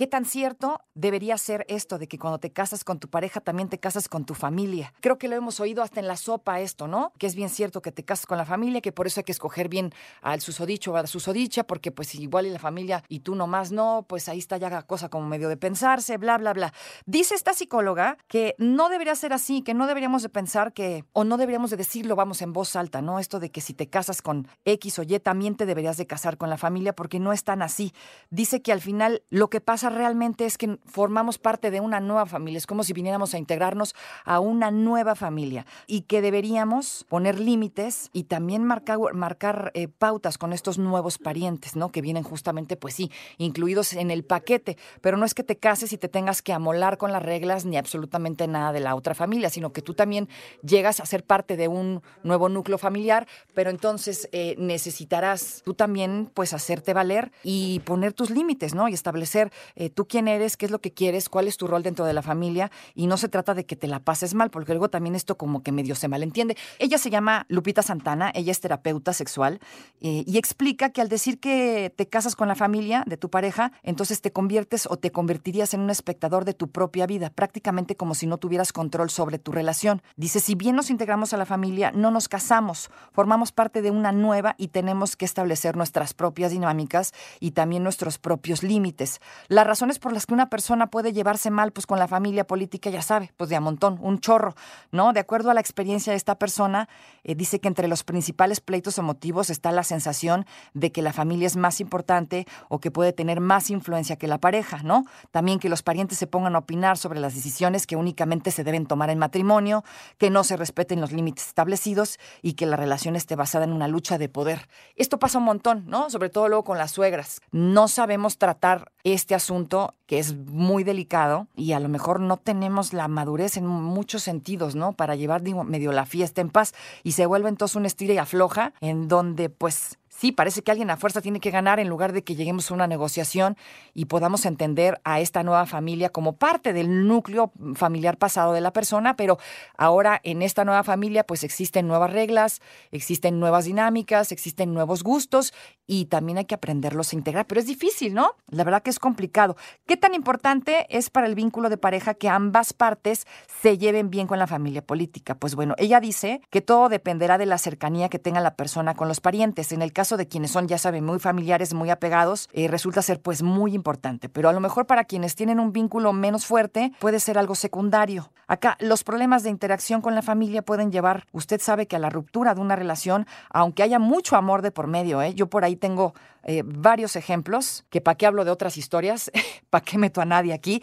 [0.00, 3.68] ¿Qué tan cierto debería ser esto de que cuando te casas con tu pareja también
[3.68, 4.94] te casas con tu familia?
[5.02, 7.12] Creo que lo hemos oído hasta en la sopa esto, ¿no?
[7.18, 9.32] Que es bien cierto que te casas con la familia, que por eso hay que
[9.32, 13.20] escoger bien al susodicho o a la susodicha, porque pues igual y la familia y
[13.20, 16.54] tú nomás no, pues ahí está ya la cosa como medio de pensarse, bla, bla,
[16.54, 16.72] bla.
[17.04, 21.24] Dice esta psicóloga que no debería ser así, que no deberíamos de pensar que, o
[21.24, 23.18] no deberíamos de decirlo, vamos, en voz alta, ¿no?
[23.18, 26.38] Esto de que si te casas con X o Y, también te deberías de casar
[26.38, 27.92] con la familia, porque no es tan así.
[28.30, 32.26] Dice que al final lo que pasa realmente es que formamos parte de una nueva
[32.26, 32.58] familia.
[32.58, 33.94] Es como si viniéramos a integrarnos
[34.24, 40.38] a una nueva familia y que deberíamos poner límites y también marcar, marcar eh, pautas
[40.38, 41.92] con estos nuevos parientes, ¿no?
[41.92, 44.76] Que vienen justamente, pues sí, incluidos en el paquete.
[45.00, 47.76] Pero no es que te cases y te tengas que amolar con las reglas ni
[47.76, 50.28] absolutamente nada de la otra familia, sino que tú también
[50.62, 56.30] llegas a ser parte de un nuevo núcleo familiar, pero entonces eh, necesitarás tú también,
[56.32, 58.88] pues, hacerte valer y poner tus límites, ¿no?
[58.88, 61.82] Y establecer eh, tú quién eres, qué es lo que quieres, cuál es tu rol
[61.82, 64.72] dentro de la familia y no se trata de que te la pases mal, porque
[64.72, 66.54] luego también esto como que medio se malentiende.
[66.78, 69.58] Ella se llama Lupita Santana, ella es terapeuta sexual
[70.02, 73.72] eh, y explica que al decir que te casas con la familia de tu pareja,
[73.82, 78.14] entonces te conviertes o te convertirías en un espectador de tu propia vida, prácticamente como
[78.14, 80.02] si no tuvieras control sobre tu relación.
[80.16, 84.12] Dice, si bien nos integramos a la familia, no nos casamos, formamos parte de una
[84.12, 89.22] nueva y tenemos que establecer nuestras propias dinámicas y también nuestros propios límites.
[89.48, 92.90] Las razones por las que una persona puede llevarse mal pues con la familia política,
[92.90, 94.56] ya sabe, pues de a montón, un chorro,
[94.90, 95.12] ¿no?
[95.12, 96.88] De acuerdo a la experiencia de esta persona,
[97.22, 101.12] eh, dice que entre los principales pleitos o motivos está la sensación de que la
[101.12, 105.04] familia es más importante o que puede tener más influencia que la pareja, ¿no?
[105.30, 108.86] También que los parientes se pongan a opinar sobre las decisiones que únicamente se deben
[108.86, 109.84] tomar en matrimonio,
[110.18, 113.86] que no se respeten los límites establecidos y que la relación esté basada en una
[113.86, 114.68] lucha de poder.
[114.96, 116.10] Esto pasa un montón, ¿no?
[116.10, 117.40] Sobre todo luego con las suegras.
[117.52, 122.92] No sabemos tratar este asunto que es muy delicado y a lo mejor no tenemos
[122.92, 124.92] la madurez en muchos sentidos, ¿no?
[124.92, 128.18] Para llevar digo, medio la fiesta en paz y se vuelve entonces un estira y
[128.18, 132.12] afloja en donde pues sí, parece que alguien a fuerza tiene que ganar en lugar
[132.12, 133.56] de que lleguemos a una negociación
[133.94, 138.72] y podamos entender a esta nueva familia como parte del núcleo familiar pasado de la
[138.72, 139.38] persona, pero
[139.78, 142.60] ahora en esta nueva familia pues existen nuevas reglas,
[142.90, 145.54] existen nuevas dinámicas, existen nuevos gustos
[145.90, 148.36] y también hay que aprenderlos a integrar, pero es difícil, ¿no?
[148.46, 149.56] La verdad que es complicado.
[149.86, 153.26] ¿Qué tan importante es para el vínculo de pareja que ambas partes
[153.60, 155.34] se lleven bien con la familia política?
[155.34, 159.08] Pues bueno, ella dice que todo dependerá de la cercanía que tenga la persona con
[159.08, 159.72] los parientes.
[159.72, 163.20] En el caso de quienes son, ya saben, muy familiares, muy apegados, eh, resulta ser
[163.20, 164.28] pues muy importante.
[164.28, 168.30] Pero a lo mejor para quienes tienen un vínculo menos fuerte puede ser algo secundario.
[168.46, 172.10] Acá los problemas de interacción con la familia pueden llevar, usted sabe que a la
[172.10, 175.34] ruptura de una relación, aunque haya mucho amor de por medio, ¿eh?
[175.34, 176.14] yo por ahí tengo
[176.44, 179.30] eh, varios ejemplos, que para qué hablo de otras historias,
[179.70, 180.82] para qué meto a nadie aquí,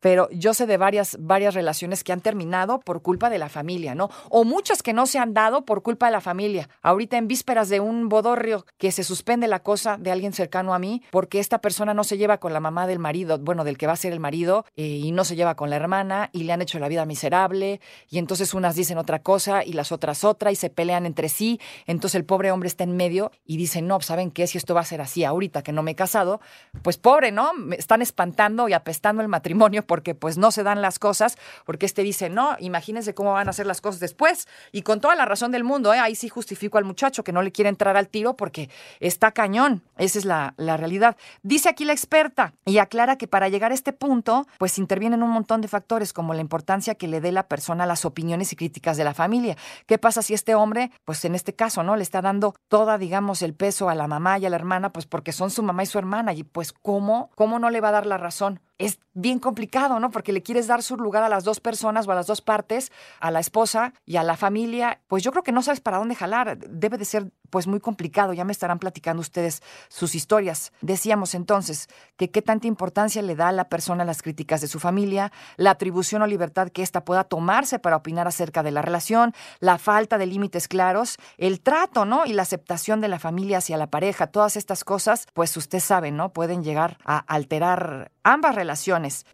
[0.00, 3.96] pero yo sé de varias, varias relaciones que han terminado por culpa de la familia,
[3.96, 4.08] ¿no?
[4.30, 6.68] O muchas que no se han dado por culpa de la familia.
[6.80, 10.78] Ahorita en vísperas de un bodorrio que se suspende la cosa de alguien cercano a
[10.78, 13.88] mí porque esta persona no se lleva con la mamá del marido, bueno, del que
[13.88, 16.52] va a ser el marido, eh, y no se lleva con la hermana y le
[16.52, 20.52] han hecho la vida miserable y entonces unas dicen otra cosa y las otras otra
[20.52, 21.60] y se pelean entre sí.
[21.86, 24.46] Entonces el pobre hombre está en medio y dice, no, ¿saben qué?
[24.46, 26.40] Si esto va a ser así ahorita que no me he casado,
[26.82, 27.52] pues pobre, ¿no?
[27.54, 31.86] Me están espantando y apestando el matrimonio porque pues no se dan las cosas, porque
[31.86, 34.48] este dice, no, imagínense cómo van a ser las cosas después.
[34.72, 35.98] Y con toda la razón del mundo, ¿eh?
[35.98, 38.70] ahí sí justifico al muchacho que no le quiere entrar al tiro porque
[39.00, 39.82] está cañón.
[39.98, 41.16] Esa es la, la realidad.
[41.42, 45.30] Dice aquí la experta y aclara que para llegar a este punto, pues intervienen un
[45.30, 48.56] montón de factores como la importancia que le dé la persona a las opiniones y
[48.56, 49.56] críticas de la familia.
[49.86, 51.96] ¿Qué pasa si este hombre, pues en este caso, ¿no?
[51.96, 55.06] Le está dando toda, digamos, el peso a la mamá y a la hermana, pues
[55.06, 56.32] porque son su mamá y su hermana.
[56.32, 57.30] Y pues, ¿cómo?
[57.34, 58.60] ¿Cómo no le va a dar la razón?
[58.78, 60.10] Es bien complicado, ¿no?
[60.10, 62.92] Porque le quieres dar su lugar a las dos personas o a las dos partes,
[63.18, 65.00] a la esposa y a la familia.
[65.08, 66.58] Pues yo creo que no sabes para dónde jalar.
[66.58, 68.34] Debe de ser pues muy complicado.
[68.34, 70.72] Ya me estarán platicando ustedes sus historias.
[70.82, 74.68] Decíamos entonces que qué tanta importancia le da a la persona a las críticas de
[74.68, 78.82] su familia, la atribución o libertad que ésta pueda tomarse para opinar acerca de la
[78.82, 82.26] relación, la falta de límites claros, el trato, ¿no?
[82.26, 84.26] Y la aceptación de la familia hacia la pareja.
[84.26, 86.34] Todas estas cosas, pues usted sabe, ¿no?
[86.34, 88.65] Pueden llegar a alterar ambas relaciones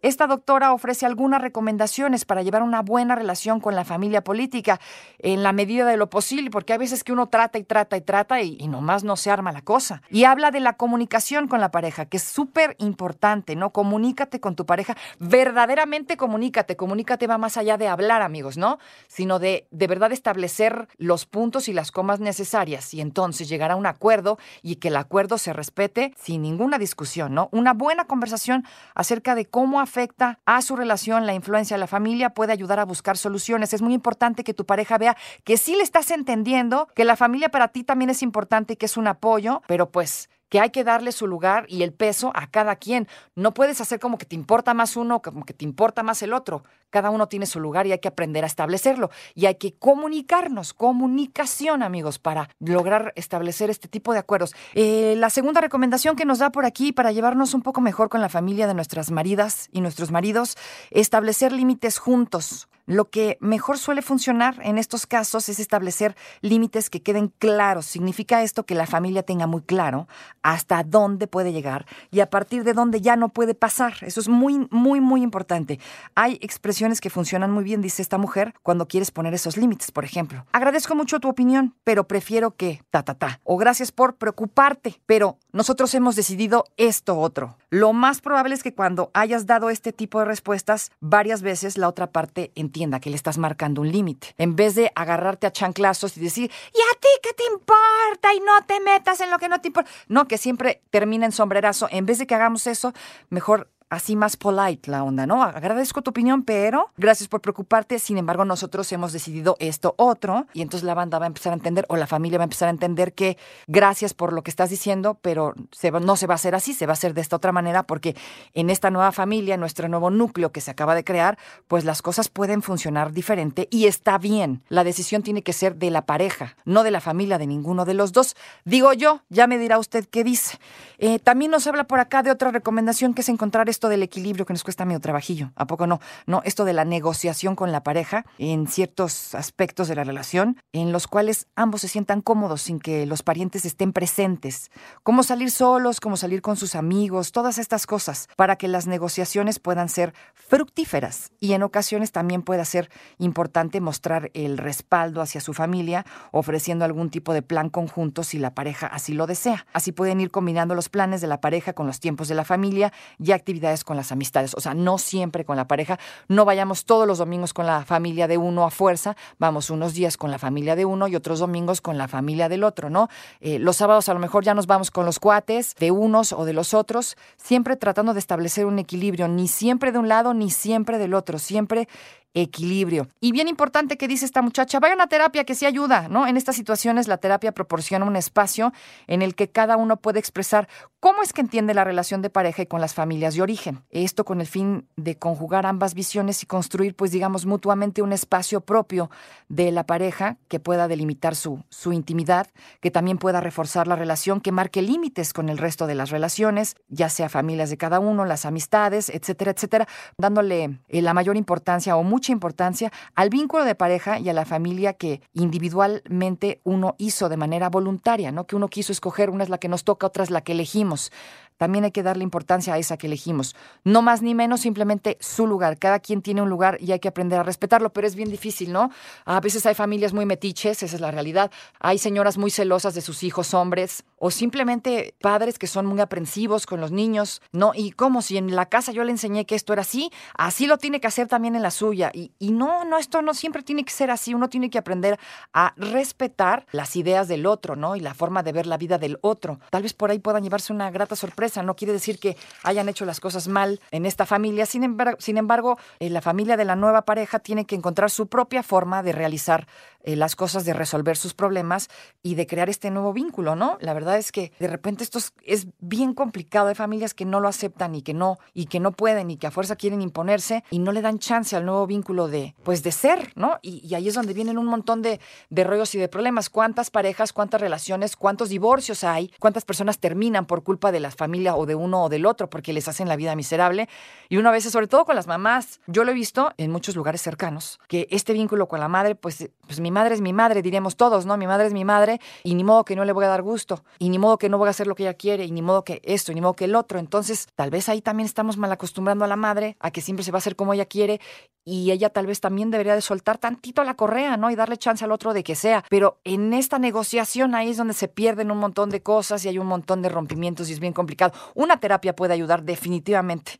[0.01, 4.79] Esta doctora ofrece algunas recomendaciones para llevar una buena relación con la familia política
[5.19, 8.01] en la medida de lo posible, porque hay veces que uno trata y trata y
[8.01, 10.01] trata y, y nomás no se arma la cosa.
[10.09, 13.71] Y habla de la comunicación con la pareja, que es súper importante, ¿no?
[13.71, 18.79] Comunícate con tu pareja, verdaderamente comunícate, comunícate va más allá de hablar, amigos, ¿no?
[19.07, 23.75] Sino de de verdad establecer los puntos y las comas necesarias y entonces llegar a
[23.75, 27.49] un acuerdo y que el acuerdo se respete sin ninguna discusión, ¿no?
[27.51, 28.65] Una buena conversación
[28.95, 32.85] acerca de cómo afecta a su relación la influencia de la familia puede ayudar a
[32.85, 33.73] buscar soluciones.
[33.73, 35.15] Es muy importante que tu pareja vea
[35.45, 38.87] que sí le estás entendiendo, que la familia para ti también es importante y que
[38.87, 42.45] es un apoyo, pero pues que hay que darle su lugar y el peso a
[42.45, 43.07] cada quien.
[43.35, 46.31] No puedes hacer como que te importa más uno, como que te importa más el
[46.31, 46.63] otro.
[46.91, 49.09] Cada uno tiene su lugar y hay que aprender a establecerlo.
[49.33, 54.53] Y hay que comunicarnos, comunicación, amigos, para lograr establecer este tipo de acuerdos.
[54.75, 58.21] Eh, la segunda recomendación que nos da por aquí para llevarnos un poco mejor con
[58.21, 60.55] la familia de nuestras maridas y nuestros maridos,
[60.91, 62.67] establecer límites juntos.
[62.85, 67.85] Lo que mejor suele funcionar en estos casos es establecer límites que queden claros.
[67.85, 70.07] Significa esto que la familia tenga muy claro
[70.41, 73.95] hasta dónde puede llegar y a partir de dónde ya no puede pasar.
[74.01, 75.79] Eso es muy, muy, muy importante.
[76.15, 80.03] Hay expresiones que funcionan muy bien, dice esta mujer, cuando quieres poner esos límites, por
[80.03, 80.45] ejemplo.
[80.51, 83.39] Agradezco mucho tu opinión, pero prefiero que ta, ta, ta.
[83.43, 87.57] O gracias por preocuparte, pero nosotros hemos decidido esto otro.
[87.69, 91.87] Lo más probable es que cuando hayas dado este tipo de respuestas, varias veces la
[91.87, 94.33] otra parte que le estás marcando un límite.
[94.37, 98.33] En vez de agarrarte a chanclazos y decir, ¿y a ti qué te importa?
[98.33, 99.89] Y no te metas en lo que no te importa.
[100.07, 101.87] No, que siempre termina en sombrerazo.
[101.91, 102.93] En vez de que hagamos eso,
[103.29, 105.43] mejor así más polite la onda, ¿no?
[105.43, 107.99] Agradezco tu opinión, pero gracias por preocuparte.
[107.99, 111.55] Sin embargo, nosotros hemos decidido esto otro y entonces la banda va a empezar a
[111.55, 113.37] entender o la familia va a empezar a entender que
[113.67, 115.53] gracias por lo que estás diciendo, pero
[116.01, 118.15] no se va a hacer así, se va a hacer de esta otra manera porque
[118.53, 121.37] en esta nueva familia, nuestro nuevo núcleo que se acaba de crear,
[121.67, 124.63] pues las cosas pueden funcionar diferente y está bien.
[124.69, 127.93] La decisión tiene que ser de la pareja, no de la familia de ninguno de
[127.93, 128.35] los dos.
[128.65, 130.57] Digo yo, ya me dirá usted qué dice.
[130.97, 134.53] Eh, también nos habla por acá de otra recomendación que es encontrar del equilibrio que
[134.53, 135.51] nos cuesta medio trabajillo.
[135.55, 135.99] ¿A poco no?
[136.25, 140.91] No, esto de la negociación con la pareja en ciertos aspectos de la relación en
[140.91, 144.71] los cuales ambos se sientan cómodos sin que los parientes estén presentes.
[145.03, 149.59] Cómo salir solos, cómo salir con sus amigos, todas estas cosas para que las negociaciones
[149.59, 155.53] puedan ser fructíferas y en ocasiones también pueda ser importante mostrar el respaldo hacia su
[155.53, 159.65] familia ofreciendo algún tipo de plan conjunto si la pareja así lo desea.
[159.73, 162.93] Así pueden ir combinando los planes de la pareja con los tiempos de la familia
[163.19, 167.07] y actividades con las amistades, o sea, no siempre con la pareja, no vayamos todos
[167.07, 170.75] los domingos con la familia de uno a fuerza, vamos unos días con la familia
[170.75, 173.09] de uno y otros domingos con la familia del otro, ¿no?
[173.39, 176.45] Eh, los sábados a lo mejor ya nos vamos con los cuates de unos o
[176.45, 180.49] de los otros, siempre tratando de establecer un equilibrio, ni siempre de un lado ni
[180.49, 181.87] siempre del otro, siempre
[182.33, 183.07] equilibrio.
[183.19, 186.27] Y bien importante que dice esta muchacha, vaya a terapia que sí ayuda, ¿no?
[186.27, 188.73] En estas situaciones la terapia proporciona un espacio
[189.07, 190.67] en el que cada uno puede expresar
[190.99, 193.83] cómo es que entiende la relación de pareja y con las familias de origen.
[193.89, 198.61] Esto con el fin de conjugar ambas visiones y construir, pues digamos, mutuamente un espacio
[198.61, 199.09] propio
[199.49, 202.47] de la pareja que pueda delimitar su, su intimidad,
[202.79, 206.75] que también pueda reforzar la relación, que marque límites con el resto de las relaciones,
[206.87, 209.87] ya sea familias de cada uno, las amistades, etcétera, etcétera,
[210.17, 214.33] dándole eh, la mayor importancia o mucha mucha importancia al vínculo de pareja y a
[214.33, 218.47] la familia que individualmente uno hizo de manera voluntaria, ¿no?
[218.47, 221.11] Que uno quiso escoger, una es la que nos toca, otra es la que elegimos
[221.57, 223.55] también hay que darle importancia a esa que elegimos.
[223.83, 225.77] No más ni menos, simplemente su lugar.
[225.77, 228.71] Cada quien tiene un lugar y hay que aprender a respetarlo, pero es bien difícil,
[228.71, 228.91] ¿no?
[229.25, 231.51] A veces hay familias muy metiches, esa es la realidad.
[231.79, 236.65] Hay señoras muy celosas de sus hijos hombres o simplemente padres que son muy aprensivos
[236.65, 237.73] con los niños, ¿no?
[237.75, 240.77] Y como si en la casa yo le enseñé que esto era así, así lo
[240.77, 242.11] tiene que hacer también en la suya.
[242.13, 244.33] Y, y no, no, esto no siempre tiene que ser así.
[244.33, 245.19] Uno tiene que aprender
[245.53, 247.95] a respetar las ideas del otro, ¿no?
[247.95, 249.59] Y la forma de ver la vida del otro.
[249.69, 253.05] Tal vez por ahí puedan llevarse una grata sorpresa no quiere decir que hayan hecho
[253.05, 254.65] las cosas mal en esta familia.
[254.65, 258.27] Sin embargo, sin embargo eh, la familia de la nueva pareja tiene que encontrar su
[258.27, 259.67] propia forma de realizar
[260.03, 261.89] eh, las cosas, de resolver sus problemas
[262.21, 263.77] y de crear este nuevo vínculo, ¿no?
[263.81, 266.69] La verdad es que de repente esto es, bien complicado.
[266.69, 269.47] Hay familias que no lo aceptan y que no, y que no pueden y que
[269.47, 272.91] a fuerza quieren imponerse y no le dan chance al nuevo vínculo de, pues, de
[272.91, 273.59] ser, ¿no?
[273.61, 275.19] Y, ahí es donde vienen un montón de,
[275.49, 276.49] de rollos y de problemas.
[276.49, 279.31] ¿Cuántas parejas, cuántas relaciones, cuántos divorcios hay?
[279.39, 281.33] ¿Cuántas personas terminan por culpa de las familias?
[281.51, 283.89] o de uno o del otro porque les hacen la vida miserable.
[284.29, 287.21] Y una vez, sobre todo con las mamás, yo lo he visto en muchos lugares
[287.21, 290.97] cercanos, que este vínculo con la madre, pues, pues mi madre es mi madre, diremos
[290.97, 291.37] todos, ¿no?
[291.37, 293.85] Mi madre es mi madre y ni modo que no le voy a dar gusto,
[293.97, 295.85] y ni modo que no voy a hacer lo que ella quiere, y ni modo
[295.85, 296.99] que esto, ni modo que el otro.
[296.99, 300.31] Entonces, tal vez ahí también estamos mal acostumbrando a la madre a que siempre se
[300.31, 301.21] va a hacer como ella quiere
[301.65, 304.51] y ella tal vez también debería de soltar tantito la correa, ¿no?
[304.51, 305.83] Y darle chance al otro de que sea.
[305.89, 309.59] Pero en esta negociación ahí es donde se pierden un montón de cosas y hay
[309.59, 311.33] un montón de rompimientos y es bien complicado.
[311.55, 313.59] Una terapia puede ayudar definitivamente.